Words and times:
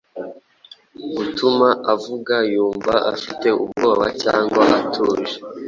gutuma 1.15 1.67
uvuga 1.95 2.35
yumva 2.53 2.93
afite 3.13 3.47
ubwoba 3.63 4.05
cyangwa 4.21 4.63
atuje 4.79 5.35